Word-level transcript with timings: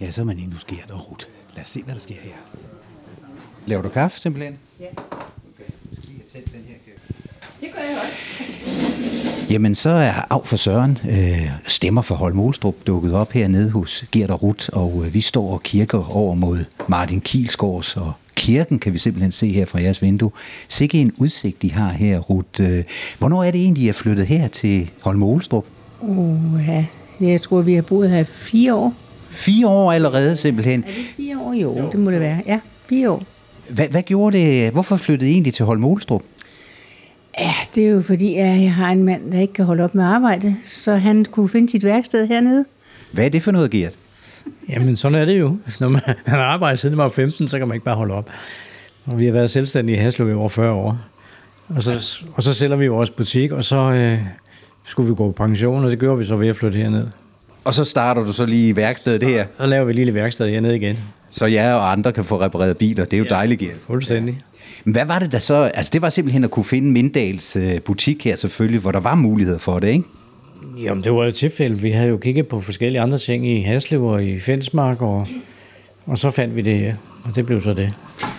Ja, 0.00 0.10
så 0.10 0.20
er 0.20 0.24
man 0.24 0.38
sker 0.58 0.76
der 0.88 0.94
rut. 0.94 1.28
Lad 1.54 1.64
os 1.64 1.70
se, 1.70 1.82
hvad 1.82 1.94
der 1.94 2.00
sker 2.00 2.14
her. 2.22 2.32
Laver 3.66 3.82
du 3.82 3.88
kaffe 3.88 4.20
simpelthen? 4.20 4.58
Ja. 4.80 4.86
Okay, 4.86 5.72
så 5.94 6.00
lige 6.08 6.22
have 6.32 6.44
den 6.44 6.64
her 6.68 6.74
Det 7.60 7.68
gør 7.74 7.82
jeg 7.82 7.98
også. 7.98 9.52
Jamen, 9.52 9.74
så 9.74 9.90
er 9.90 10.32
Af 10.32 10.46
for 10.46 10.56
Søren 10.56 10.98
øh, 11.10 11.50
stemmer 11.66 12.02
for 12.02 12.14
Holm 12.14 12.40
Olstrup 12.40 12.74
dukket 12.86 13.14
op 13.14 13.32
hernede 13.32 13.70
hos 13.70 14.04
Gert 14.12 14.30
og 14.30 14.42
Rut, 14.42 14.68
og 14.68 15.02
øh, 15.06 15.14
vi 15.14 15.20
står 15.20 15.52
og 15.52 15.62
kirker 15.62 16.16
over 16.16 16.34
mod 16.34 16.64
Martin 16.88 17.20
Kielsgaards, 17.20 17.96
og 17.96 18.12
kirken 18.34 18.78
kan 18.78 18.92
vi 18.92 18.98
simpelthen 18.98 19.32
se 19.32 19.52
her 19.52 19.66
fra 19.66 19.82
jeres 19.82 20.02
vindue. 20.02 20.30
Sikke 20.68 21.00
en 21.00 21.12
udsigt, 21.16 21.62
de 21.62 21.72
har 21.72 21.92
her, 21.92 22.18
Rut. 22.18 22.60
Øh, 22.60 22.84
hvornår 23.18 23.44
er 23.44 23.50
det 23.50 23.60
egentlig, 23.60 23.84
I 23.84 23.88
er 23.88 23.92
flyttet 23.92 24.26
her 24.26 24.48
til 24.48 24.90
Holm 25.00 25.22
Olstrup? 25.22 25.64
Uh, 26.00 26.66
ja. 26.68 26.86
Jeg 27.20 27.42
tror, 27.42 27.62
vi 27.62 27.74
har 27.74 27.82
boet 27.82 28.10
her 28.10 28.24
fire 28.24 28.74
år. 28.74 28.94
Fire 29.28 29.68
år 29.68 29.92
allerede 29.92 30.36
simpelthen. 30.36 30.80
Er 30.80 30.86
det 30.86 30.94
fire 31.16 31.38
år? 31.40 31.52
Jo, 31.52 31.78
jo. 31.78 31.88
det 31.92 32.00
må 32.00 32.10
det 32.10 32.20
være. 32.20 32.42
Ja, 32.46 32.60
fire 32.86 33.10
år. 33.10 33.22
Hvad, 33.68 33.88
hvad 33.88 34.02
gjorde 34.02 34.38
det? 34.38 34.72
Hvorfor 34.72 34.96
flyttede 34.96 35.30
I 35.30 35.32
egentlig 35.32 35.54
til 35.54 35.64
Holm 35.64 35.84
Olstrup? 35.84 36.22
Ja, 37.38 37.52
det 37.74 37.86
er 37.86 37.90
jo 37.90 38.02
fordi, 38.02 38.34
at 38.34 38.62
jeg 38.62 38.74
har 38.74 38.92
en 38.92 39.04
mand, 39.04 39.32
der 39.32 39.40
ikke 39.40 39.52
kan 39.52 39.64
holde 39.64 39.84
op 39.84 39.94
med 39.94 40.04
at 40.04 40.10
arbejde, 40.10 40.56
så 40.66 40.94
han 40.94 41.24
kunne 41.24 41.48
finde 41.48 41.68
sit 41.68 41.84
værksted 41.84 42.26
hernede. 42.28 42.64
Hvad 43.12 43.24
er 43.24 43.28
det 43.28 43.42
for 43.42 43.50
noget, 43.50 43.70
Gert? 43.70 43.94
Jamen, 44.68 44.96
sådan 44.96 45.18
er 45.18 45.24
det 45.24 45.38
jo. 45.38 45.56
Når 45.80 45.88
man 45.88 46.00
har 46.26 46.38
arbejdet 46.38 46.78
siden 46.78 46.96
man 46.96 47.04
var 47.04 47.10
15, 47.10 47.48
så 47.48 47.58
kan 47.58 47.68
man 47.68 47.74
ikke 47.74 47.84
bare 47.84 47.96
holde 47.96 48.14
op. 48.14 48.30
Og 49.06 49.18
vi 49.18 49.26
har 49.26 49.32
været 49.32 49.50
selvstændige 49.50 49.96
i 49.96 50.00
Haslev 50.00 50.30
i 50.30 50.32
over 50.32 50.48
40 50.48 50.72
år. 50.72 50.98
Og 51.68 51.82
så, 51.82 52.18
og 52.34 52.42
så 52.42 52.54
sælger 52.54 52.76
vi 52.76 52.86
vores 52.86 53.10
butik, 53.10 53.52
og 53.52 53.64
så 53.64 53.76
øh, 53.76 54.18
skulle 54.84 55.08
vi 55.08 55.14
gå 55.14 55.26
på 55.26 55.32
pension, 55.32 55.84
og 55.84 55.90
det 55.90 55.98
gjorde 55.98 56.18
vi 56.18 56.24
så 56.24 56.36
ved 56.36 56.48
at 56.48 56.56
flytte 56.56 56.78
herned. 56.78 57.06
Og 57.68 57.74
så 57.74 57.84
starter 57.84 58.24
du 58.24 58.32
så 58.32 58.46
lige 58.46 58.68
i 58.68 58.76
værkstedet 58.76 59.22
her, 59.22 59.46
Så 59.58 59.66
laver 59.66 59.84
vi 59.84 59.90
et 59.90 59.96
lille 59.96 60.14
værksted 60.14 60.48
hernede 60.50 60.76
igen. 60.76 60.96
så 61.30 61.46
jeg 61.46 61.74
og 61.74 61.92
andre 61.92 62.12
kan 62.12 62.24
få 62.24 62.40
repareret 62.40 62.76
biler. 62.76 63.04
Det 63.04 63.12
er 63.12 63.18
jo 63.18 63.24
Ja. 63.30 63.34
dejligt, 63.34 63.60
Gert. 63.60 63.76
Fuldstændig. 63.86 64.38
Men 64.84 64.92
hvad 64.92 65.04
var 65.06 65.18
det 65.18 65.32
der 65.32 65.38
så? 65.38 65.54
Altså 65.54 65.90
det 65.92 66.02
var 66.02 66.08
simpelthen 66.08 66.44
at 66.44 66.50
kunne 66.50 66.64
finde 66.64 66.92
Mindals 66.92 67.56
øh, 67.56 67.80
butik 67.80 68.24
her 68.24 68.36
selvfølgelig, 68.36 68.80
hvor 68.80 68.92
der 68.92 69.00
var 69.00 69.14
muligheder 69.14 69.58
for 69.58 69.78
det, 69.78 69.88
ikke? 69.88 70.04
Jamen, 70.82 71.04
det 71.04 71.12
var 71.12 71.22
jo 71.22 71.28
et 71.28 71.34
tilfælde. 71.34 71.78
Vi 71.80 71.90
havde 71.90 72.08
jo 72.08 72.16
kigget 72.16 72.46
på 72.48 72.60
forskellige 72.60 73.00
andre 73.00 73.18
ting 73.18 73.48
i 73.48 73.60
Haslev 73.62 74.04
og 74.04 74.24
i 74.24 74.40
Fensmark, 74.40 75.02
og, 75.02 75.26
og 76.06 76.18
så 76.18 76.30
fandt 76.30 76.56
vi 76.56 76.60
det 76.62 76.78
her, 76.78 76.94
og 77.24 77.36
det 77.36 77.46
blev 77.46 77.60
så 77.62 77.74
det. 77.74 77.92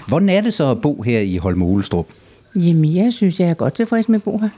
Hvordan 0.07 0.29
er 0.29 0.41
det 0.41 0.53
så 0.53 0.71
at 0.71 0.81
bo 0.81 1.01
her 1.01 1.19
i 1.19 1.37
Holme 1.37 1.65
Olestrup? 1.65 2.07
Jamen, 2.55 2.95
jeg 2.95 3.13
synes, 3.13 3.39
jeg 3.39 3.49
er 3.49 3.53
godt 3.53 3.73
tilfreds 3.73 4.09
med 4.09 4.15
at 4.15 4.23
bo 4.23 4.37
her. 4.37 4.49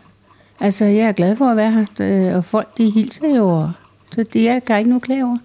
Altså, 0.59 0.85
jeg 0.85 1.07
er 1.07 1.11
glad 1.11 1.35
for 1.35 1.45
at 1.45 1.57
være 1.57 1.71
her, 1.71 2.29
øh, 2.29 2.35
og 2.37 2.45
folk, 2.45 2.77
de 2.77 2.89
hilser 2.89 3.35
jo, 3.37 3.47
og- 3.49 3.71
så 4.15 4.25
det 4.33 4.43
jeg 4.43 4.61
kan 4.65 4.77
ikke 4.77 4.89
noget 4.89 5.03
klage 5.03 5.25
over. 5.25 5.37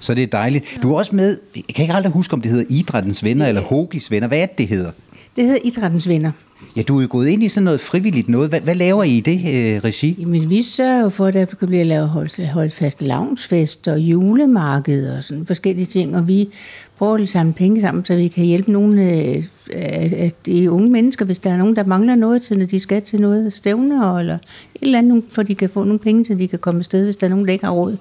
Så 0.00 0.14
det 0.14 0.22
er 0.22 0.26
dejligt. 0.26 0.78
Du 0.82 0.92
er 0.92 0.98
også 0.98 1.16
med, 1.16 1.38
jeg 1.56 1.74
kan 1.74 1.82
ikke 1.82 1.94
aldrig 1.94 2.12
huske, 2.12 2.34
om 2.34 2.40
det 2.40 2.50
hedder 2.50 2.64
Idrættens 2.68 3.24
Venner 3.24 3.46
eller 3.46 3.60
Hogis 3.60 4.10
Venner. 4.10 4.28
Hvad 4.28 4.38
er 4.38 4.46
det, 4.46 4.58
det 4.58 4.68
hedder? 4.68 4.90
Det 5.36 5.44
hedder 5.44 5.60
Idrættens 5.64 6.08
Venner. 6.08 6.32
Ja, 6.76 6.82
du 6.82 6.98
er 6.98 7.02
jo 7.02 7.08
gået 7.10 7.28
ind 7.28 7.42
i 7.42 7.48
sådan 7.48 7.64
noget 7.64 7.80
frivilligt 7.80 8.28
noget. 8.28 8.48
Hvad, 8.48 8.60
hvad 8.60 8.74
laver 8.74 9.02
I 9.02 9.16
i 9.16 9.20
det 9.20 9.34
øh, 9.34 9.80
regi? 9.84 10.16
Jamen, 10.20 10.50
vi 10.50 10.62
sørger 10.62 11.02
jo 11.02 11.08
for, 11.08 11.26
at 11.26 11.34
der 11.34 11.44
kan 11.44 11.68
blive 11.68 11.84
lavet 11.84 12.08
holdt, 12.08 12.48
holdt 12.48 12.72
faste 12.72 13.04
lavnsfest 13.04 13.88
og 13.88 13.98
julemarked 13.98 15.16
og 15.16 15.24
sådan 15.24 15.46
forskellige 15.46 15.86
ting, 15.86 16.16
og 16.16 16.28
vi 16.28 16.48
prøver 16.98 17.18
at 17.18 17.28
samle 17.28 17.52
penge 17.52 17.80
sammen, 17.80 18.04
så 18.04 18.16
vi 18.16 18.28
kan 18.28 18.44
hjælpe 18.44 18.72
nogle 18.72 19.02
øh, 19.02 19.44
af 19.72 20.12
af 20.16 20.32
de 20.46 20.70
unge 20.70 20.90
mennesker, 20.90 21.24
hvis 21.24 21.38
der 21.38 21.50
er 21.50 21.56
nogen, 21.56 21.76
der 21.76 21.84
mangler 21.84 22.14
noget 22.14 22.42
til, 22.42 22.58
når 22.58 22.66
de 22.66 22.80
skal 22.80 23.02
til 23.02 23.20
noget 23.20 23.52
stævner, 23.52 24.18
eller 24.18 24.34
et 24.34 24.40
eller 24.82 24.98
andet, 24.98 25.24
for 25.28 25.42
de 25.42 25.54
kan 25.54 25.70
få 25.70 25.84
nogle 25.84 25.98
penge, 25.98 26.24
så 26.24 26.34
de 26.34 26.48
kan 26.48 26.58
komme 26.58 26.78
afsted, 26.78 27.04
hvis 27.04 27.16
der 27.16 27.26
er 27.26 27.30
nogen, 27.30 27.46
der 27.46 27.52
ikke 27.52 27.64
har 27.64 27.72
råd. 27.72 27.96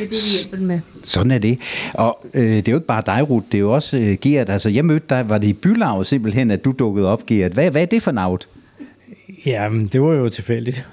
Det 0.00 0.06
er 0.06 0.10
det, 0.10 0.18
vi 0.50 0.50
hjælper 0.50 0.66
med. 0.66 0.80
Sådan 1.04 1.30
er 1.30 1.38
det. 1.38 1.58
Og 1.94 2.26
øh, 2.34 2.42
det 2.42 2.68
er 2.68 2.72
jo 2.72 2.78
ikke 2.78 2.86
bare 2.86 3.02
dig, 3.06 3.30
Ruth, 3.30 3.46
det 3.46 3.54
er 3.54 3.60
jo 3.60 3.72
også 3.72 3.96
øh, 3.98 4.16
Gert. 4.20 4.50
Altså, 4.50 4.68
jeg 4.68 4.84
mødte 4.84 5.06
dig, 5.10 5.28
var 5.28 5.38
det 5.38 5.48
i 5.48 5.52
Bylav 5.52 6.04
simpelthen, 6.04 6.50
at 6.50 6.64
du 6.64 6.74
dukkede 6.78 7.08
op, 7.08 7.26
Gert. 7.26 7.52
Hvad, 7.52 7.70
hvad 7.70 7.82
er 7.82 7.86
det 7.86 8.02
for 8.02 8.10
navn? 8.12 8.38
Jamen, 9.46 9.86
det 9.86 10.02
var 10.02 10.12
jo 10.12 10.28
tilfældigt. 10.28 10.86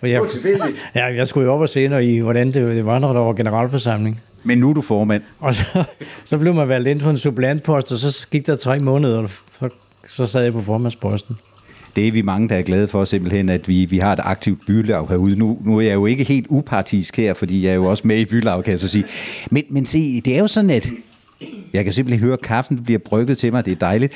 For 0.00 0.06
jeg, 0.06 0.20
var 0.20 0.26
tilfældigt? 0.28 0.76
Ja, 0.94 1.04
jeg 1.04 1.28
skulle 1.28 1.46
jo 1.46 1.52
op 1.54 1.60
og 1.60 1.68
se, 1.68 1.88
når 1.88 1.98
I, 1.98 2.18
hvordan 2.18 2.46
det, 2.46 2.54
det 2.54 2.86
var, 2.86 2.98
når 2.98 3.12
der 3.12 3.20
var 3.20 3.32
generalforsamling. 3.32 4.20
Men 4.44 4.58
nu 4.58 4.70
er 4.70 4.74
du 4.74 4.80
formand. 4.82 5.22
Og 5.38 5.54
så, 5.54 5.84
så 6.24 6.38
blev 6.38 6.54
man 6.54 6.68
valgt 6.68 6.88
ind 6.88 7.00
på 7.00 7.10
en 7.10 7.18
supplantpost, 7.18 7.92
og 7.92 7.98
så 7.98 8.26
gik 8.30 8.46
der 8.46 8.54
tre 8.54 8.78
måneder, 8.78 9.18
og 9.18 9.30
så, 9.30 9.68
så 10.08 10.26
sad 10.26 10.42
jeg 10.42 10.52
på 10.52 10.60
formandsposten. 10.60 11.36
Det 11.96 12.08
er 12.08 12.12
vi 12.12 12.22
mange, 12.22 12.48
der 12.48 12.56
er 12.56 12.62
glade 12.62 12.88
for 12.88 13.04
simpelthen, 13.04 13.48
at 13.48 13.68
vi, 13.68 13.84
vi 13.84 13.98
har 13.98 14.12
et 14.12 14.20
aktivt 14.22 14.66
bylav 14.66 15.08
herude. 15.08 15.36
Nu, 15.36 15.58
nu 15.64 15.76
er 15.76 15.80
jeg 15.80 15.94
jo 15.94 16.06
ikke 16.06 16.24
helt 16.24 16.46
upartisk 16.48 17.16
her, 17.16 17.34
fordi 17.34 17.64
jeg 17.64 17.70
er 17.70 17.74
jo 17.74 17.84
også 17.84 18.02
med 18.06 18.18
i 18.18 18.24
bylav, 18.24 18.62
kan 18.62 18.70
jeg 18.70 18.78
så 18.78 18.88
sige. 18.88 19.04
Men, 19.50 19.64
men 19.68 19.86
se, 19.86 20.20
det 20.20 20.34
er 20.34 20.38
jo 20.38 20.46
sådan, 20.46 20.70
at 20.70 20.88
jeg 21.72 21.84
kan 21.84 21.92
simpelthen 21.92 22.24
høre, 22.24 22.32
at 22.32 22.40
kaffen 22.40 22.84
bliver 22.84 22.98
brygget 22.98 23.38
til 23.38 23.52
mig. 23.52 23.64
Det 23.64 23.70
er 23.70 23.76
dejligt. 23.76 24.12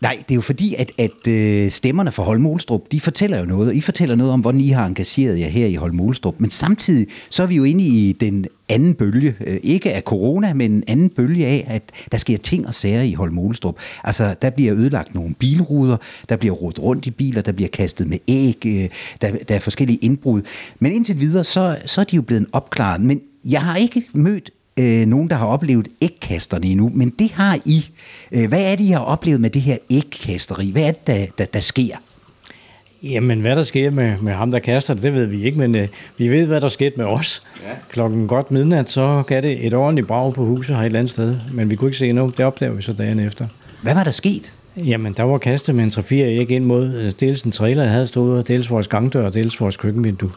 Nej, 0.00 0.16
det 0.28 0.30
er 0.30 0.34
jo 0.34 0.40
fordi, 0.40 0.74
at, 0.74 0.92
at 0.98 1.26
øh, 1.28 1.70
stemmerne 1.70 2.12
fra 2.12 2.22
Holm 2.22 2.46
Olstrup, 2.46 2.92
de 2.92 3.00
fortæller 3.00 3.38
jo 3.38 3.44
noget, 3.44 3.68
og 3.68 3.74
I 3.74 3.80
fortæller 3.80 4.14
noget 4.14 4.32
om, 4.32 4.40
hvordan 4.40 4.60
I 4.60 4.68
har 4.68 4.86
engageret 4.86 5.40
jer 5.40 5.48
her 5.48 5.66
i 5.66 5.74
Holm 5.74 6.00
Olstrup. 6.00 6.34
Men 6.38 6.50
samtidig, 6.50 7.06
så 7.30 7.42
er 7.42 7.46
vi 7.46 7.56
jo 7.56 7.64
inde 7.64 7.84
i 7.84 8.12
den 8.12 8.46
anden 8.68 8.94
bølge, 8.94 9.36
øh, 9.40 9.60
ikke 9.62 9.92
af 9.92 10.02
corona, 10.02 10.54
men 10.54 10.72
en 10.72 10.84
anden 10.86 11.08
bølge 11.08 11.46
af, 11.46 11.66
at 11.68 11.82
der 12.12 12.18
sker 12.18 12.38
ting 12.38 12.66
og 12.66 12.74
sager 12.74 13.02
i 13.02 13.12
Holm 13.12 13.38
Olstrup. 13.38 13.78
Altså, 14.04 14.34
der 14.42 14.50
bliver 14.50 14.74
ødelagt 14.74 15.14
nogle 15.14 15.34
bilruder, 15.34 15.96
der 16.28 16.36
bliver 16.36 16.54
rodet 16.54 16.82
rundt 16.82 17.06
i 17.06 17.10
biler, 17.10 17.42
der 17.42 17.52
bliver 17.52 17.68
kastet 17.68 18.08
med 18.08 18.18
æg, 18.28 18.66
øh, 18.66 18.88
der, 19.20 19.30
der 19.48 19.54
er 19.54 19.60
forskellige 19.60 19.98
indbrud. 20.02 20.42
Men 20.78 20.92
indtil 20.92 21.20
videre, 21.20 21.44
så, 21.44 21.78
så 21.86 22.00
er 22.00 22.04
de 22.04 22.16
jo 22.16 22.22
blevet 22.22 22.46
opklaret. 22.52 23.00
Men 23.00 23.20
jeg 23.44 23.62
har 23.62 23.76
ikke 23.76 24.02
mødt 24.12 24.50
øh, 24.80 25.06
nogen, 25.06 25.30
der 25.30 25.36
har 25.36 25.46
oplevet 25.46 25.88
ægkasterne 26.02 26.66
endnu, 26.66 26.90
men 26.94 27.10
det 27.10 27.30
har 27.30 27.58
I. 27.64 27.90
Øh, 28.32 28.48
hvad 28.48 28.62
er 28.62 28.76
det, 28.76 28.84
I 28.84 28.88
har 28.88 29.00
oplevet 29.00 29.40
med 29.40 29.50
det 29.50 29.62
her 29.62 29.76
ægkasteri? 29.90 30.70
Hvad 30.70 30.82
er 30.82 30.92
det, 30.92 31.06
der, 31.06 31.26
der, 31.38 31.44
der 31.44 31.60
sker? 31.60 31.96
Jamen, 33.02 33.40
hvad 33.40 33.56
der 33.56 33.62
sker 33.62 33.90
med, 33.90 34.16
med 34.22 34.32
ham, 34.32 34.50
der 34.50 34.58
kaster 34.58 34.94
det, 34.94 35.02
det 35.02 35.14
ved 35.14 35.26
vi 35.26 35.44
ikke, 35.44 35.58
men 35.58 35.74
øh, 35.74 35.88
vi 36.16 36.28
ved, 36.28 36.46
hvad 36.46 36.60
der 36.60 36.68
skete 36.68 36.96
med 36.96 37.04
os. 37.04 37.42
Ja. 37.62 37.72
Klokken 37.88 38.26
godt 38.26 38.50
midnat, 38.50 38.90
så 38.90 39.22
gav 39.26 39.42
det 39.42 39.66
et 39.66 39.74
ordentligt 39.74 40.06
brag 40.06 40.34
på 40.34 40.44
huset 40.44 40.76
her 40.76 40.82
et 40.82 40.86
eller 40.86 40.98
andet 40.98 41.12
sted, 41.12 41.36
men 41.52 41.70
vi 41.70 41.76
kunne 41.76 41.88
ikke 41.88 41.98
se 41.98 42.12
noget. 42.12 42.36
Det 42.36 42.44
opdager 42.44 42.72
vi 42.72 42.82
så 42.82 42.92
dagen 42.92 43.20
efter. 43.20 43.46
Hvad 43.82 43.94
var 43.94 44.04
der 44.04 44.10
sket? 44.10 44.52
Jamen, 44.76 45.12
der 45.12 45.22
var 45.22 45.38
kastet 45.38 45.74
med 45.74 45.84
en 45.84 45.90
3-4 45.90 46.14
æg 46.14 46.50
ind 46.50 46.64
mod 46.64 46.94
øh, 46.94 47.12
dels 47.20 47.42
en 47.42 47.52
trailer, 47.52 47.82
jeg 47.82 47.92
havde 47.92 48.06
stået, 48.06 48.38
og 48.38 48.48
dels 48.48 48.70
vores 48.70 48.88
gangdør, 48.88 49.26
og 49.26 49.34
dels 49.34 49.60
vores 49.60 49.76
køkkenvindue. 49.76 50.30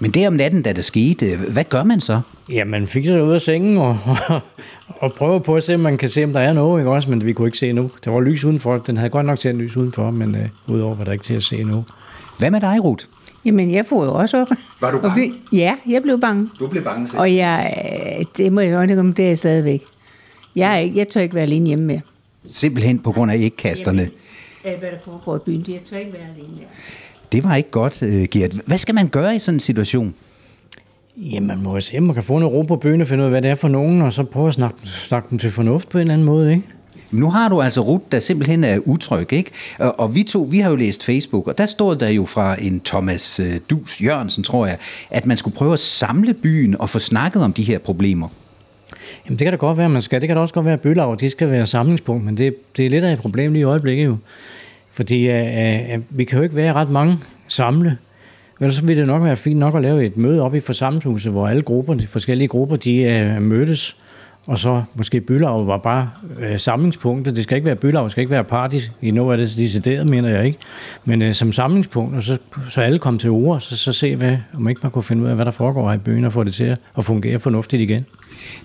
Men 0.00 0.10
det 0.10 0.26
om 0.26 0.32
natten, 0.32 0.62
da 0.62 0.72
det 0.72 0.84
skete, 0.84 1.36
hvad 1.36 1.64
gør 1.64 1.82
man 1.84 2.00
så? 2.00 2.20
Ja, 2.52 2.64
man 2.64 2.86
fik 2.86 3.04
sig 3.06 3.22
ud 3.24 3.32
af 3.32 3.40
sengen 3.42 3.78
og, 3.78 3.98
og, 4.28 4.40
og 5.02 5.12
prøver 5.12 5.38
på 5.38 5.56
at 5.56 5.62
se, 5.62 5.74
om 5.74 5.80
man 5.80 5.98
kan 5.98 6.08
se, 6.08 6.24
om 6.24 6.32
der 6.32 6.40
er 6.40 6.52
noget, 6.52 6.80
ikke 6.80 6.90
også? 6.90 7.10
Men 7.10 7.26
vi 7.26 7.32
kunne 7.32 7.48
ikke 7.48 7.58
se 7.58 7.72
nu. 7.72 7.90
Der 8.04 8.10
var 8.10 8.20
lys 8.20 8.44
udenfor. 8.44 8.78
Den 8.78 8.96
havde 8.96 9.10
godt 9.10 9.26
nok 9.26 9.38
tændt 9.38 9.60
lys 9.62 9.76
udenfor, 9.76 10.10
men 10.10 10.34
øh, 10.34 10.48
udover 10.66 10.94
var 10.94 11.04
der 11.04 11.12
ikke 11.12 11.24
til 11.24 11.34
at 11.34 11.42
se 11.42 11.64
nu. 11.64 11.84
Hvad 12.38 12.50
med 12.50 12.60
dig, 12.60 12.84
Ruth? 12.84 13.04
Jamen, 13.44 13.70
jeg 13.70 13.86
får 13.86 14.04
jo 14.04 14.14
også 14.14 14.40
op. 14.40 14.48
Var 14.80 14.90
du 14.90 14.96
Og 14.96 15.02
bange? 15.02 15.34
vi- 15.52 15.56
Ja, 15.58 15.74
jeg 15.88 16.02
blev 16.02 16.20
bange. 16.20 16.48
Du 16.58 16.66
blev 16.66 16.84
bange 16.84 17.08
selv. 17.08 17.20
Og 17.20 17.34
jeg, 17.36 17.74
øh, 18.18 18.24
det 18.36 18.52
må 18.52 18.60
jeg 18.60 18.72
jo 18.72 18.80
ikke 18.80 19.00
om, 19.00 19.12
det 19.12 19.24
er 19.24 19.28
jeg 19.28 19.38
stadigvæk. 19.38 19.82
Jeg, 20.56 20.72
er 20.74 20.78
ikke, 20.78 20.98
jeg 20.98 21.08
tør 21.08 21.20
ikke 21.20 21.34
være 21.34 21.42
alene 21.44 21.66
hjemme 21.66 21.84
mere. 21.84 22.00
Simpelthen 22.52 22.98
på 22.98 23.12
grund 23.12 23.30
af 23.30 23.36
ægkasterne. 23.38 24.10
Hvad 24.62 24.72
der 24.90 24.98
foregår 25.04 25.36
i 25.36 25.38
byen, 25.46 25.64
jeg 25.68 25.80
tør 25.90 25.96
ikke 25.96 26.12
være 26.12 26.22
alene 26.36 26.54
mere. 26.56 26.66
Det 27.32 27.44
var 27.44 27.56
ikke 27.56 27.70
godt, 27.70 28.02
øh, 28.02 28.26
Gert. 28.30 28.52
Hvad 28.66 28.78
skal 28.78 28.94
man 28.94 29.08
gøre 29.08 29.36
i 29.36 29.38
sådan 29.38 29.56
en 29.56 29.60
situation? 29.60 30.14
Jamen, 31.16 31.46
man 31.46 31.62
må 31.62 31.74
jo 31.74 31.80
se, 31.80 31.98
om 31.98 32.02
man 32.02 32.14
kan 32.14 32.22
få 32.22 32.38
noget 32.38 32.54
ro 32.54 32.62
på 32.62 32.76
bøgen 32.76 33.00
og 33.00 33.06
finde 33.06 33.22
ud 33.22 33.26
af, 33.26 33.30
hvad 33.30 33.42
det 33.42 33.50
er 33.50 33.54
for 33.54 33.68
nogen, 33.68 34.02
og 34.02 34.12
så 34.12 34.24
prøve 34.24 34.48
at 34.48 34.54
snakke, 34.54 34.76
snakke 34.84 35.26
dem 35.30 35.38
til 35.38 35.50
fornuft 35.50 35.88
på 35.88 35.98
en 35.98 36.00
eller 36.00 36.14
anden 36.14 36.24
måde, 36.24 36.50
ikke? 36.50 36.62
Nu 37.10 37.30
har 37.30 37.48
du 37.48 37.60
altså 37.62 37.80
Ruth, 37.80 38.04
der 38.12 38.20
simpelthen 38.20 38.64
er 38.64 38.78
utryg, 38.84 39.32
ikke? 39.32 39.50
Og, 39.78 40.00
og 40.00 40.14
vi 40.14 40.22
to, 40.22 40.48
vi 40.50 40.58
har 40.58 40.70
jo 40.70 40.76
læst 40.76 41.04
Facebook, 41.04 41.48
og 41.48 41.58
der 41.58 41.66
står 41.66 41.94
der 41.94 42.08
jo 42.08 42.24
fra 42.24 42.62
en 42.62 42.80
Thomas 42.80 43.40
øh, 43.40 43.60
Dus 43.70 44.02
Jørgensen, 44.02 44.44
tror 44.44 44.66
jeg, 44.66 44.76
at 45.10 45.26
man 45.26 45.36
skulle 45.36 45.56
prøve 45.56 45.72
at 45.72 45.78
samle 45.78 46.34
byen 46.34 46.80
og 46.80 46.90
få 46.90 46.98
snakket 46.98 47.42
om 47.42 47.52
de 47.52 47.62
her 47.62 47.78
problemer. 47.78 48.28
Jamen, 49.26 49.38
det 49.38 49.44
kan 49.44 49.52
da 49.52 49.56
godt 49.56 49.78
være, 49.78 49.88
man 49.88 50.02
skal. 50.02 50.20
Det 50.20 50.28
kan 50.28 50.36
da 50.36 50.42
også 50.42 50.54
godt 50.54 50.66
være, 50.66 50.74
at 50.74 50.80
bølaver, 50.80 51.14
de 51.14 51.30
skal 51.30 51.50
være 51.50 51.66
samlingspunkt, 51.66 52.24
men 52.24 52.36
det, 52.36 52.76
det 52.76 52.86
er 52.86 52.90
lidt 52.90 53.04
af 53.04 53.12
et 53.12 53.18
problem 53.18 53.52
lige 53.52 53.60
i 53.60 53.64
øjeblikket 53.64 54.04
jo. 54.04 54.16
Fordi 55.00 55.30
øh, 55.30 55.46
øh, 55.46 55.92
øh, 55.92 55.98
vi 56.10 56.24
kan 56.24 56.38
jo 56.38 56.42
ikke 56.42 56.56
være 56.56 56.72
ret 56.72 56.90
mange 56.90 57.18
samle. 57.48 57.98
Ellers 58.60 58.74
så 58.74 58.84
vil 58.84 58.96
det 58.96 59.06
nok 59.06 59.22
være 59.22 59.36
fint 59.36 59.58
nok 59.58 59.74
at 59.74 59.82
lave 59.82 60.04
et 60.04 60.16
møde 60.16 60.42
op 60.42 60.54
i 60.54 60.60
forsamlingshuset, 60.60 61.32
hvor 61.32 61.48
alle 61.48 61.62
grupper, 61.62 61.94
de 61.94 62.06
forskellige 62.06 62.48
grupper, 62.48 62.76
de 62.76 63.02
øh, 63.02 63.42
mødes. 63.42 63.96
Og 64.46 64.58
så 64.58 64.82
måske 64.94 65.20
bylav 65.20 65.66
var 65.66 65.76
bare 65.76 66.10
øh, 66.40 66.58
samlingspunktet. 66.58 67.36
Det 67.36 67.44
skal 67.44 67.56
ikke 67.56 67.66
være 67.66 67.76
bylav, 67.76 68.04
det 68.04 68.12
skal 68.12 68.20
ikke 68.20 68.30
være 68.30 68.44
party. 68.44 68.76
I 69.02 69.10
noget 69.10 69.40
af 69.40 69.46
det 69.46 69.56
decideret, 69.58 70.08
mener 70.08 70.28
jeg 70.28 70.46
ikke. 70.46 70.58
Men 71.04 71.22
øh, 71.22 71.34
som 71.34 71.52
samlingspunkt, 71.52 72.16
og 72.16 72.22
så, 72.22 72.38
så 72.68 72.80
alle 72.80 72.98
kom 72.98 73.18
til 73.18 73.30
ord, 73.30 73.60
så, 73.60 73.76
så 73.76 73.92
se, 73.92 74.16
hvad, 74.16 74.36
om 74.54 74.68
ikke 74.68 74.80
man 74.82 74.92
kunne 74.92 75.02
finde 75.02 75.22
ud 75.22 75.28
af, 75.28 75.34
hvad 75.34 75.44
der 75.44 75.50
foregår 75.50 75.88
her 75.88 75.94
i 75.94 75.98
byen, 75.98 76.24
og 76.24 76.32
få 76.32 76.44
det 76.44 76.54
til 76.54 76.76
at 76.98 77.04
fungere 77.04 77.38
fornuftigt 77.38 77.82
igen. 77.82 78.06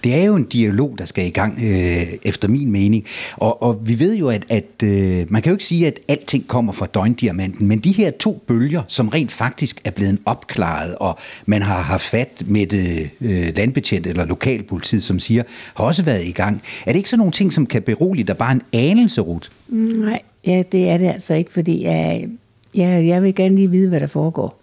Det 0.03 0.13
er 0.13 0.23
jo 0.23 0.35
en 0.35 0.43
dialog, 0.43 0.95
der 0.97 1.05
skal 1.05 1.25
i 1.25 1.29
gang, 1.29 1.59
øh, 1.63 2.07
efter 2.23 2.47
min 2.47 2.71
mening. 2.71 3.05
Og, 3.37 3.63
og 3.63 3.81
vi 3.83 3.99
ved 3.99 4.15
jo, 4.15 4.29
at, 4.29 4.45
at 4.49 4.83
øh, 4.83 5.25
man 5.29 5.41
kan 5.41 5.49
jo 5.49 5.55
ikke 5.55 5.65
sige, 5.65 5.87
at 5.87 5.99
alting 6.07 6.47
kommer 6.47 6.73
fra 6.73 6.85
døgndiamanten, 6.85 7.67
men 7.67 7.79
de 7.79 7.91
her 7.91 8.11
to 8.11 8.43
bølger, 8.47 8.81
som 8.87 9.09
rent 9.09 9.31
faktisk 9.31 9.81
er 9.85 9.91
blevet 9.91 10.19
opklaret, 10.25 10.95
og 10.95 11.17
man 11.45 11.61
har 11.61 11.81
haft 11.81 12.03
fat 12.03 12.43
med 12.45 12.67
det 12.67 13.09
øh, 13.21 13.51
landbetjent 13.55 14.07
eller 14.07 14.25
lokalpolitiet, 14.25 15.03
som 15.03 15.19
siger, 15.19 15.43
har 15.75 15.83
også 15.83 16.03
været 16.03 16.25
i 16.25 16.31
gang. 16.31 16.61
Er 16.85 16.91
det 16.91 16.95
ikke 16.95 17.09
sådan 17.09 17.19
nogle 17.19 17.31
ting, 17.31 17.53
som 17.53 17.65
kan 17.65 17.81
berolige 17.81 18.23
der 18.23 18.33
bare 18.33 18.51
en 18.51 18.61
anelse, 18.73 19.21
Ruth? 19.21 19.49
Nej, 19.67 20.21
ja, 20.45 20.63
det 20.71 20.89
er 20.89 20.97
det 20.97 21.07
altså 21.07 21.33
ikke, 21.33 21.51
fordi 21.51 21.83
jeg, 21.83 22.27
jeg, 22.75 23.07
jeg 23.07 23.23
vil 23.23 23.35
gerne 23.35 23.55
lige 23.55 23.71
vide, 23.71 23.89
hvad 23.89 23.99
der 23.99 24.07
foregår. 24.07 24.61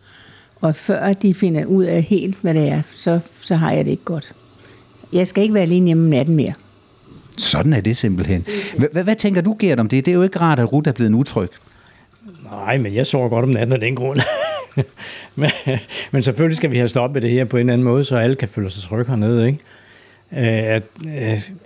Og 0.61 0.77
før 0.77 1.13
de 1.13 1.35
finder 1.35 1.65
ud 1.65 1.85
af 1.85 2.03
helt, 2.03 2.37
hvad 2.41 2.55
det 2.55 2.69
er, 2.69 2.83
så, 2.95 3.21
så 3.43 3.55
har 3.55 3.73
jeg 3.73 3.85
det 3.85 3.91
ikke 3.91 4.05
godt. 4.05 4.35
Jeg 5.13 5.29
skal 5.29 5.43
ikke 5.43 5.55
være 5.55 5.63
alene 5.63 5.87
hjemme 5.87 6.03
om 6.05 6.11
natten 6.11 6.37
mere. 6.37 6.53
Sådan 7.39 7.73
er 7.73 7.81
det 7.81 7.97
simpelthen. 7.97 8.47
Hvad 8.93 9.17
tænker 9.17 9.41
du, 9.41 9.57
Gert, 9.59 9.81
om 9.81 9.89
det? 9.89 10.07
Det 10.07 10.13
er 10.13 10.17
jo 10.17 10.23
ikke 10.23 10.39
rart, 10.41 10.59
at 10.59 10.73
Ruth 10.73 10.89
er 10.89 10.93
blevet 10.93 11.09
en 11.09 11.15
utryg. 11.15 11.49
Nej, 12.45 12.79
men 12.79 12.95
jeg 12.95 13.07
sover 13.07 13.29
godt 13.29 13.45
om 13.45 13.49
natten 13.49 13.73
af 13.73 13.81
den 13.81 13.97
grund. 13.97 14.21
men, 15.35 15.51
men 16.13 16.23
selvfølgelig 16.23 16.57
skal 16.57 16.71
vi 16.71 16.77
have 16.77 16.89
stoppet 16.89 17.23
det 17.23 17.31
her 17.31 17.45
på 17.45 17.57
en 17.57 17.61
eller 17.61 17.73
anden 17.73 17.85
måde, 17.85 18.05
så 18.05 18.17
alle 18.17 18.37
kan 18.37 18.49
føle 18.49 18.71
sig 18.71 18.83
trygge 18.83 19.11
hernede, 19.11 19.47
ikke? 19.47 19.59
Øh, 20.33 20.75
at, 20.75 20.83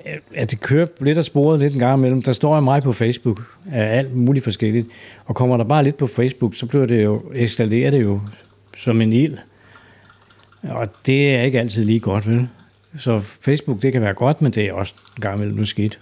at, 0.04 0.20
at 0.34 0.50
det 0.50 0.60
kører 0.60 0.86
lidt 1.00 1.18
af 1.18 1.24
sporet 1.24 1.60
lidt 1.60 1.72
en 1.72 1.78
gang 1.78 1.98
imellem. 1.98 2.22
Der 2.22 2.32
står 2.32 2.54
jeg 2.54 2.62
mig 2.62 2.82
på 2.82 2.92
Facebook 2.92 3.42
af 3.72 3.98
alt 3.98 4.16
muligt 4.16 4.44
forskelligt. 4.44 4.86
Og 5.24 5.34
kommer 5.34 5.56
der 5.56 5.64
bare 5.64 5.84
lidt 5.84 5.96
på 5.96 6.06
Facebook, 6.06 6.54
så 6.54 6.66
bliver 6.66 6.86
det 6.86 7.04
jo, 7.04 7.22
eskalerer 7.34 7.90
det 7.90 8.02
jo 8.02 8.20
som 8.76 9.00
en 9.00 9.12
ild. 9.12 9.38
Og 10.62 10.86
det 11.06 11.34
er 11.34 11.42
ikke 11.42 11.60
altid 11.60 11.84
lige 11.84 12.00
godt, 12.00 12.30
vel? 12.30 12.48
Så 12.98 13.18
Facebook, 13.18 13.82
det 13.82 13.92
kan 13.92 14.02
være 14.02 14.12
godt, 14.12 14.42
men 14.42 14.52
det 14.52 14.64
er 14.64 14.72
også 14.72 14.94
en 15.16 15.20
gang 15.20 15.36
imellem 15.36 15.56
nu 15.56 15.64
skidt. 15.64 15.98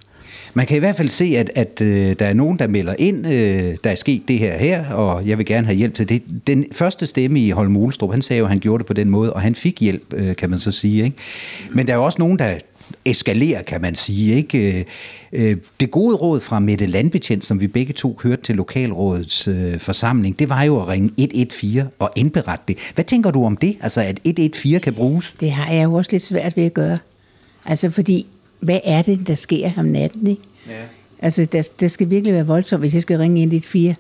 Man 0.55 0.67
kan 0.67 0.77
i 0.77 0.81
hvert 0.81 0.97
fald 0.97 1.09
se, 1.09 1.25
at, 1.25 1.51
at 1.55 1.81
øh, 1.81 2.13
der 2.19 2.27
er 2.27 2.35
nogen, 2.35 2.59
der 2.59 2.67
melder 2.67 2.95
ind, 2.99 3.27
øh, 3.27 3.77
der 3.85 3.91
er 3.91 3.95
sket 3.95 4.23
det 4.29 4.39
her 4.39 4.59
her, 4.59 4.91
og 4.91 5.29
jeg 5.29 5.39
vil 5.39 5.47
gerne 5.47 5.67
have 5.67 5.77
hjælp 5.77 5.95
til 5.95 6.09
det. 6.09 6.23
Den 6.47 6.67
første 6.73 7.07
stemme 7.07 7.41
i 7.41 7.51
Holm 7.51 7.77
Olestrup, 7.77 8.11
han 8.11 8.23
sagde 8.23 8.39
jo, 8.39 8.45
at 8.45 8.51
han 8.51 8.61
gjorde 8.61 8.79
det 8.79 8.87
på 8.87 8.93
den 8.93 9.11
måde, 9.11 9.33
og 9.33 9.41
han 9.41 9.55
fik 9.55 9.81
hjælp, 9.81 10.15
øh, 10.15 10.37
kan 10.37 10.51
man 10.51 10.59
så 10.59 10.73
sige. 10.73 11.05
Ikke? 11.05 11.17
Men 11.71 11.87
der 11.87 11.93
er 11.95 11.99
også 11.99 12.17
nogen, 12.19 12.39
der 12.39 12.59
eskalerer, 13.05 13.63
kan 13.63 13.81
man 13.81 13.95
sige. 13.95 14.35
Ikke? 14.35 14.87
Øh, 15.33 15.57
det 15.81 15.91
gode 15.91 16.17
råd 16.17 16.41
fra 16.41 16.59
Mette 16.59 16.87
Landbetjent, 16.87 17.45
som 17.45 17.61
vi 17.61 17.67
begge 17.67 17.93
to 17.93 18.21
hørte 18.23 18.43
til 18.43 18.55
lokalrådets 18.55 19.49
øh, 19.49 19.81
forsamling, 19.81 20.39
det 20.39 20.49
var 20.49 20.63
jo 20.63 20.81
at 20.81 20.89
ringe 20.89 21.11
114 21.17 21.91
og 21.99 22.11
indberette 22.17 22.65
det. 22.69 22.79
Hvad 22.95 23.05
tænker 23.05 23.31
du 23.31 23.45
om 23.45 23.57
det, 23.57 23.77
altså 23.81 24.01
at 24.01 24.21
114 24.25 24.81
kan 24.81 24.95
bruges? 24.95 25.35
Det 25.41 25.51
har 25.51 25.73
jeg 25.73 25.85
jo 25.85 25.95
også 25.95 26.13
lidt 26.13 26.23
svært 26.23 26.57
ved 26.57 26.65
at 26.65 26.75
gøre. 26.75 26.99
Altså 27.65 27.91
fordi, 27.91 28.27
hvad 28.61 28.81
er 28.85 29.03
det, 29.03 29.27
der 29.27 29.35
sker 29.35 29.71
om 29.77 29.85
natten? 29.85 30.27
Ikke? 30.27 30.43
Ja. 30.69 30.73
Altså, 31.19 31.45
der, 31.45 31.69
der 31.81 31.89
skal 31.89 32.11
virkelig 32.11 32.35
være 32.35 32.47
voldsomt, 32.47 32.83
hvis 32.83 32.95
jeg 32.95 33.03
skal 33.03 33.19
ringe 33.19 33.43
114. 33.43 33.97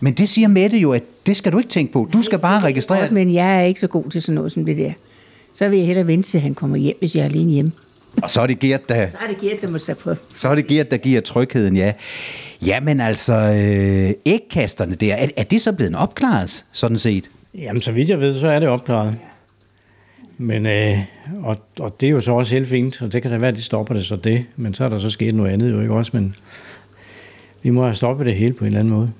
Men 0.00 0.14
det 0.14 0.28
siger 0.28 0.48
Mette 0.48 0.78
jo, 0.78 0.92
at 0.92 1.02
det 1.26 1.36
skal 1.36 1.52
du 1.52 1.58
ikke 1.58 1.70
tænke 1.70 1.92
på. 1.92 2.08
Du 2.12 2.22
skal 2.22 2.38
bare 2.38 2.60
registrere. 2.60 3.10
Men 3.10 3.34
jeg 3.34 3.60
er 3.60 3.62
ikke 3.62 3.80
så 3.80 3.86
god 3.86 4.10
til 4.10 4.22
sådan 4.22 4.34
noget 4.34 4.52
som 4.52 4.64
det 4.64 4.76
der. 4.76 4.92
Så 5.54 5.68
vil 5.68 5.78
jeg 5.78 5.86
hellere 5.86 6.06
vente 6.06 6.28
til, 6.28 6.40
han 6.40 6.54
kommer 6.54 6.76
hjem, 6.76 6.96
hvis 6.98 7.14
jeg 7.14 7.22
er 7.22 7.24
alene 7.24 7.52
hjemme. 7.52 7.72
Og 8.22 8.30
så 8.30 8.40
er 8.40 8.46
det 8.46 8.58
Gert, 8.58 8.88
der... 8.88 9.08
Så 9.08 9.16
er 9.22 9.26
det 9.28 9.38
Gert, 9.40 9.60
der 9.60 9.70
må 9.70 9.78
tage 9.78 9.96
på. 9.96 10.14
Så 10.34 10.48
er 10.48 10.54
det 10.54 10.66
Gert, 10.66 10.90
der 10.90 10.96
giver 10.96 11.20
trygheden, 11.20 11.76
ja. 11.76 11.92
Jamen 12.66 13.00
altså, 13.00 13.34
øh, 13.34 14.14
ægkasterne 14.26 14.94
der, 14.94 15.14
er, 15.14 15.28
er 15.36 15.42
det 15.42 15.60
så 15.60 15.72
blevet 15.72 15.94
opklaret, 15.96 16.64
sådan 16.72 16.98
set? 16.98 17.30
Jamen, 17.54 17.82
så 17.82 17.92
vidt 17.92 18.10
jeg 18.10 18.20
ved, 18.20 18.38
så 18.38 18.48
er 18.48 18.58
det 18.58 18.68
opklaret. 18.68 19.16
Men, 20.38 20.66
øh, 20.66 20.98
og, 21.42 21.56
og 21.78 22.00
det 22.00 22.06
er 22.06 22.10
jo 22.10 22.20
så 22.20 22.32
også 22.32 22.54
helt 22.54 22.68
fint, 22.68 23.02
og 23.02 23.12
det 23.12 23.22
kan 23.22 23.30
da 23.30 23.36
være, 23.38 23.50
at 23.50 23.56
de 23.56 23.62
stopper 23.62 23.94
det 23.94 24.06
så 24.06 24.16
det. 24.16 24.44
Men 24.56 24.74
så 24.74 24.84
er 24.84 24.88
der 24.88 24.98
så 24.98 25.10
sket 25.10 25.34
noget 25.34 25.52
andet 25.52 25.70
jo 25.70 25.80
ikke 25.80 25.94
også, 25.94 26.10
men 26.14 26.34
vi 27.62 27.70
må 27.70 27.82
have 27.82 27.94
stoppet 27.94 28.26
det 28.26 28.34
hele 28.34 28.52
på 28.52 28.64
en 28.64 28.66
eller 28.66 28.80
anden 28.80 28.94
måde. 28.94 29.12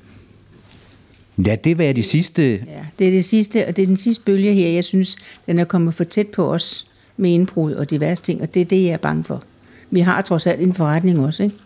Ja, 1.47 1.55
det 1.55 1.79
var 1.79 1.93
de 1.93 2.03
sidste... 2.03 2.53
Ja, 2.53 2.85
det 2.99 3.07
er 3.07 3.11
det 3.11 3.25
sidste, 3.25 3.67
og 3.67 3.77
det 3.77 3.83
er 3.83 3.87
den 3.87 3.97
sidste 3.97 4.25
bølge 4.25 4.55
her, 4.55 4.69
jeg 4.69 4.85
synes, 4.85 5.17
den 5.47 5.59
er 5.59 5.65
kommet 5.65 5.95
for 5.95 6.05
tæt 6.05 6.27
på 6.27 6.53
os 6.53 6.87
med 7.17 7.31
indbrud 7.31 7.73
og 7.73 7.91
diverse 7.91 8.23
ting, 8.23 8.43
og 8.43 8.55
det 8.55 8.63
er 8.63 8.67
det, 8.67 8.85
jeg 8.85 8.93
er 8.93 8.97
bange 8.97 9.25
for. 9.25 9.43
Vi 9.91 10.01
har 10.01 10.23
trods 10.23 10.47
alt 10.47 10.61
en 10.61 10.75
forretning 10.75 11.25
også, 11.25 11.43
ikke? 11.43 11.57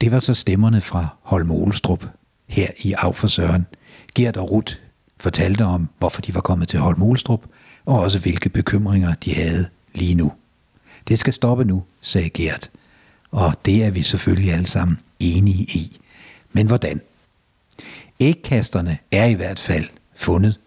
Det 0.00 0.12
var 0.12 0.20
så 0.20 0.34
stemmerne 0.34 0.80
fra 0.80 1.06
Holm 1.22 1.50
Olstrup 1.50 2.04
her 2.46 2.68
i 2.78 2.94
Af 2.98 3.14
for 3.14 3.28
Søren. 3.28 3.66
Gert 4.14 4.36
og 4.36 4.50
Rut 4.50 4.80
fortalte 5.20 5.64
om, 5.64 5.88
hvorfor 5.98 6.22
de 6.22 6.34
var 6.34 6.40
kommet 6.40 6.68
til 6.68 6.78
Holm 6.78 7.02
Olstrup, 7.02 7.44
og 7.84 8.00
også 8.00 8.18
hvilke 8.18 8.48
bekymringer 8.48 9.14
de 9.14 9.34
havde 9.34 9.66
lige 9.94 10.14
nu. 10.14 10.32
Det 11.08 11.18
skal 11.18 11.32
stoppe 11.32 11.64
nu, 11.64 11.82
sagde 12.00 12.30
Gert, 12.30 12.70
og 13.30 13.54
det 13.64 13.84
er 13.84 13.90
vi 13.90 14.02
selvfølgelig 14.02 14.52
alle 14.52 14.66
sammen 14.66 14.98
enige 15.20 15.62
i. 15.62 16.00
Men 16.52 16.66
hvordan? 16.66 17.00
Ægkasterne 18.20 18.98
er 19.12 19.24
i 19.24 19.34
hvert 19.34 19.58
fald 19.58 19.84
fundet. 20.14 20.60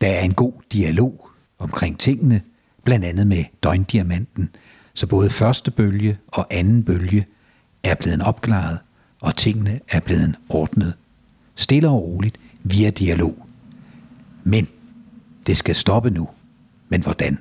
Der 0.00 0.06
er 0.06 0.20
en 0.20 0.34
god 0.34 0.52
dialog 0.72 1.28
omkring 1.58 1.98
tingene, 1.98 2.42
blandt 2.84 3.04
andet 3.04 3.26
med 3.26 3.44
døgndiamanten, 3.62 4.50
så 4.94 5.06
både 5.06 5.30
første 5.30 5.70
bølge 5.70 6.18
og 6.26 6.46
anden 6.50 6.84
bølge 6.84 7.26
er 7.82 7.94
blevet 7.94 8.22
opklaret, 8.22 8.78
og 9.20 9.36
tingene 9.36 9.80
er 9.88 10.00
blevet 10.00 10.34
ordnet. 10.48 10.94
Stille 11.54 11.88
og 11.88 12.02
roligt 12.02 12.38
via 12.62 12.90
dialog. 12.90 13.46
Men 14.44 14.68
det 15.46 15.56
skal 15.56 15.74
stoppe 15.74 16.10
nu. 16.10 16.28
Men 16.88 17.02
hvordan? 17.02 17.38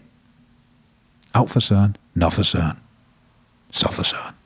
Af 1.33 1.49
for 1.49 1.59
Søren, 1.59 1.95
når 2.13 2.29
for 2.29 2.43
Søren, 2.43 2.77
så 3.71 3.91
for 3.91 4.03
Søren. 4.03 4.38